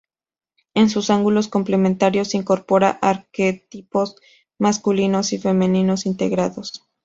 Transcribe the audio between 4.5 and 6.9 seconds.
masculinos y femeninos integrados.